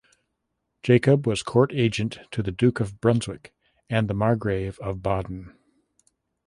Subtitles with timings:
[0.81, 3.53] Jacob was court agent to the Duke of Brunswick
[3.87, 5.55] and the Margrave of Baden.